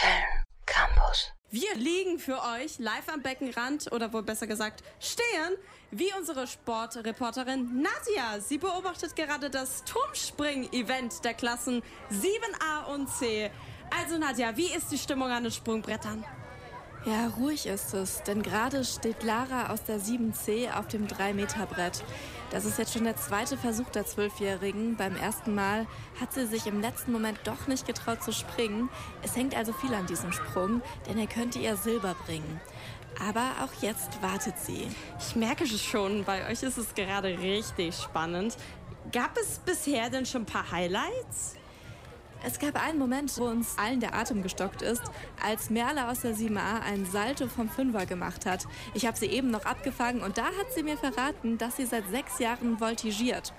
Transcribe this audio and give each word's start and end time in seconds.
Köln 0.00 0.44
Campus. 0.64 1.30
Wir 1.50 1.74
liegen 1.74 2.18
für 2.18 2.40
euch 2.42 2.78
live 2.78 3.08
am 3.12 3.22
Beckenrand 3.22 3.92
oder 3.92 4.12
wohl 4.14 4.22
besser 4.22 4.46
gesagt 4.46 4.82
stehen, 4.98 5.56
wie 5.90 6.10
unsere 6.18 6.46
Sportreporterin 6.46 7.82
Nadia. 7.82 8.40
Sie 8.40 8.56
beobachtet 8.56 9.14
gerade 9.14 9.50
das 9.50 9.84
Turmspring-Event 9.84 11.22
der 11.24 11.34
Klassen 11.34 11.82
7a 12.10 12.94
und 12.94 13.10
C. 13.10 13.50
Also 13.90 14.16
Nadja, 14.16 14.56
wie 14.56 14.72
ist 14.72 14.90
die 14.90 14.98
Stimmung 14.98 15.30
an 15.30 15.42
den 15.42 15.52
Sprungbrettern? 15.52 16.24
Ja, 17.06 17.28
ruhig 17.38 17.64
ist 17.64 17.94
es, 17.94 18.22
denn 18.24 18.42
gerade 18.42 18.84
steht 18.84 19.22
Lara 19.22 19.72
aus 19.72 19.82
der 19.84 19.98
7C 19.98 20.70
auf 20.70 20.86
dem 20.86 21.06
3-Meter-Brett. 21.06 22.04
Das 22.50 22.66
ist 22.66 22.78
jetzt 22.78 22.92
schon 22.92 23.04
der 23.04 23.16
zweite 23.16 23.56
Versuch 23.56 23.88
der 23.88 24.04
Zwölfjährigen. 24.04 24.96
Beim 24.96 25.16
ersten 25.16 25.54
Mal 25.54 25.86
hat 26.20 26.34
sie 26.34 26.46
sich 26.46 26.66
im 26.66 26.82
letzten 26.82 27.10
Moment 27.10 27.40
doch 27.44 27.66
nicht 27.68 27.86
getraut 27.86 28.22
zu 28.22 28.32
springen. 28.32 28.90
Es 29.22 29.34
hängt 29.34 29.56
also 29.56 29.72
viel 29.72 29.94
an 29.94 30.06
diesem 30.06 30.30
Sprung, 30.30 30.82
denn 31.08 31.16
er 31.16 31.26
könnte 31.26 31.58
ihr 31.58 31.78
Silber 31.78 32.14
bringen. 32.26 32.60
Aber 33.26 33.50
auch 33.64 33.82
jetzt 33.82 34.22
wartet 34.22 34.58
sie. 34.58 34.86
Ich 35.18 35.34
merke 35.34 35.64
es 35.64 35.82
schon, 35.82 36.24
bei 36.24 36.50
euch 36.50 36.62
ist 36.62 36.76
es 36.76 36.94
gerade 36.94 37.28
richtig 37.38 37.94
spannend. 37.96 38.58
Gab 39.10 39.38
es 39.38 39.58
bisher 39.60 40.10
denn 40.10 40.26
schon 40.26 40.42
ein 40.42 40.46
paar 40.46 40.70
Highlights? 40.70 41.54
Es 42.42 42.58
gab 42.58 42.82
einen 42.82 42.98
Moment, 42.98 43.36
wo 43.38 43.44
uns 43.44 43.76
allen 43.78 44.00
der 44.00 44.14
Atem 44.14 44.42
gestockt 44.42 44.80
ist, 44.80 45.02
als 45.44 45.68
Merle 45.68 46.08
aus 46.08 46.20
der 46.20 46.34
7a 46.34 46.82
einen 46.82 47.04
Salto 47.04 47.48
vom 47.48 47.68
Fünfer 47.68 48.06
gemacht 48.06 48.46
hat. 48.46 48.66
Ich 48.94 49.06
habe 49.06 49.16
sie 49.16 49.26
eben 49.26 49.50
noch 49.50 49.66
abgefangen 49.66 50.22
und 50.22 50.38
da 50.38 50.44
hat 50.44 50.72
sie 50.74 50.82
mir 50.82 50.96
verraten, 50.96 51.58
dass 51.58 51.76
sie 51.76 51.84
seit 51.84 52.08
sechs 52.08 52.38
Jahren 52.38 52.78
voltigiert. 52.78 53.52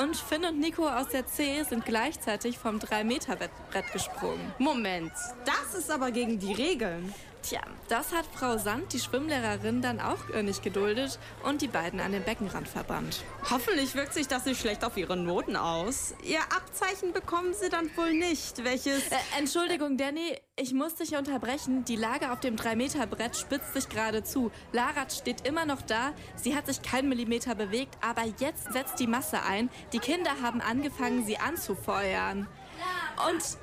Und 0.00 0.16
Finn 0.16 0.44
und 0.44 0.58
Nico 0.58 0.88
aus 0.88 1.08
der 1.08 1.26
C 1.26 1.62
sind 1.62 1.84
gleichzeitig 1.84 2.58
vom 2.58 2.78
3-Meter-Wettbrett 2.78 3.92
gesprungen. 3.92 4.52
Moment, 4.58 5.12
das 5.44 5.78
ist 5.78 5.90
aber 5.90 6.10
gegen 6.10 6.38
die 6.38 6.52
Regeln. 6.52 7.14
Tja, 7.46 7.60
das 7.88 8.12
hat 8.14 8.24
Frau 8.32 8.56
Sand, 8.56 8.94
die 8.94 8.98
Schwimmlehrerin, 8.98 9.82
dann 9.82 10.00
auch 10.00 10.28
nicht 10.42 10.62
geduldet 10.62 11.18
und 11.42 11.60
die 11.60 11.68
beiden 11.68 12.00
an 12.00 12.12
den 12.12 12.22
Beckenrand 12.22 12.66
verbannt. 12.66 13.22
Hoffentlich 13.50 13.94
wirkt 13.94 14.14
sich 14.14 14.26
das 14.26 14.46
nicht 14.46 14.58
schlecht 14.58 14.82
auf 14.82 14.96
ihre 14.96 15.14
Noten 15.14 15.54
aus. 15.54 16.14
Ihr 16.22 16.40
Abzeichen 16.40 17.12
bekommen 17.12 17.52
sie 17.52 17.68
dann 17.68 17.94
wohl 17.98 18.14
nicht. 18.14 18.64
Welches. 18.64 19.08
Äh, 19.08 19.16
Entschuldigung, 19.38 19.98
Danny, 19.98 20.38
ich 20.56 20.72
muss 20.72 20.94
dich 20.94 21.16
unterbrechen. 21.16 21.84
Die 21.84 21.96
Lage 21.96 22.32
auf 22.32 22.40
dem 22.40 22.56
3-Meter-Brett 22.56 23.36
spitzt 23.36 23.74
sich 23.74 23.90
gerade 23.90 24.24
zu. 24.24 24.50
Lara 24.72 25.10
steht 25.10 25.46
immer 25.46 25.66
noch 25.66 25.82
da. 25.82 26.14
Sie 26.36 26.56
hat 26.56 26.66
sich 26.66 26.80
keinen 26.80 27.10
Millimeter 27.10 27.54
bewegt, 27.54 27.94
aber 28.00 28.22
jetzt 28.38 28.72
setzt 28.72 28.98
die 29.00 29.06
Masse 29.06 29.42
ein. 29.42 29.68
Die 29.92 29.98
Kinder 29.98 30.30
haben 30.40 30.62
angefangen, 30.62 31.26
sie 31.26 31.36
anzufeuern. 31.36 32.48
Und 33.28 33.58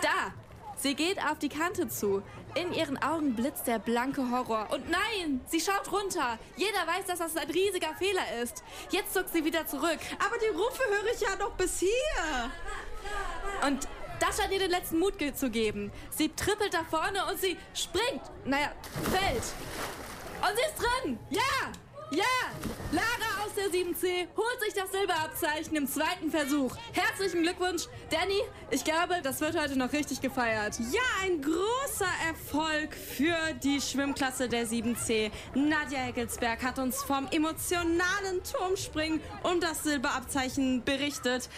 da! 0.00 0.32
Sie 0.76 0.94
geht 0.94 1.18
auf 1.18 1.38
die 1.38 1.48
Kante 1.48 1.88
zu. 1.88 2.22
In 2.54 2.72
ihren 2.72 3.02
Augen 3.02 3.34
blitzt 3.34 3.66
der 3.66 3.78
blanke 3.78 4.30
Horror. 4.30 4.68
Und 4.70 4.88
nein, 4.90 5.40
sie 5.46 5.60
schaut 5.60 5.90
runter. 5.90 6.38
Jeder 6.56 6.86
weiß, 6.86 7.06
dass 7.06 7.18
das 7.18 7.36
ein 7.36 7.50
riesiger 7.50 7.94
Fehler 7.98 8.42
ist. 8.42 8.62
Jetzt 8.90 9.14
zuckt 9.14 9.30
sie 9.32 9.44
wieder 9.44 9.66
zurück. 9.66 9.98
Aber 10.18 10.36
die 10.38 10.54
Rufe 10.56 10.82
höre 10.88 11.12
ich 11.12 11.20
ja 11.20 11.36
noch 11.36 11.52
bis 11.52 11.80
hier. 11.80 12.50
Und 13.66 13.88
das 14.20 14.36
scheint 14.36 14.52
ihr 14.52 14.58
den 14.58 14.70
letzten 14.70 14.98
Mut 14.98 15.14
zu 15.34 15.50
geben. 15.50 15.92
Sie 16.10 16.28
trippelt 16.30 16.72
da 16.72 16.84
vorne 16.84 17.24
und 17.26 17.40
sie 17.40 17.56
springt. 17.74 18.22
Naja, 18.44 18.72
fällt. 19.10 19.42
Und 20.40 20.56
sie 20.56 20.62
ist 20.62 20.78
drin. 20.78 21.18
Ja, 21.30 21.40
ja. 21.40 21.55
7C 23.96 24.26
holt 24.36 24.60
sich 24.60 24.74
das 24.74 24.92
Silberabzeichen 24.92 25.74
im 25.76 25.86
zweiten 25.86 26.30
Versuch. 26.30 26.76
Herzlichen 26.92 27.42
Glückwunsch, 27.42 27.86
Danny. 28.10 28.42
Ich 28.70 28.84
glaube, 28.84 29.14
das 29.22 29.40
wird 29.40 29.58
heute 29.60 29.78
noch 29.78 29.92
richtig 29.92 30.20
gefeiert. 30.20 30.78
Ja, 30.92 31.00
ein 31.22 31.40
großer 31.40 32.04
Erfolg 32.28 32.94
für 32.94 33.36
die 33.62 33.80
Schwimmklasse 33.80 34.48
der 34.48 34.66
7C. 34.66 35.30
Nadja 35.54 36.00
Heckelsberg 36.00 36.60
hat 36.62 36.78
uns 36.78 37.02
vom 37.02 37.26
emotionalen 37.30 38.42
Turmspringen 38.50 39.20
um 39.42 39.60
das 39.60 39.84
Silberabzeichen 39.84 40.82
berichtet. 40.84 41.48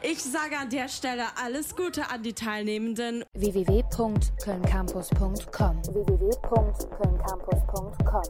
Ich 0.00 0.22
sage 0.22 0.56
an 0.56 0.70
der 0.70 0.86
Stelle 0.88 1.24
alles 1.42 1.74
Gute 1.74 2.08
an 2.10 2.22
die 2.22 2.34
Teilnehmenden. 2.34 3.24
www.kölncampus.com 3.34 5.82
www.kölncampus.com 5.82 8.22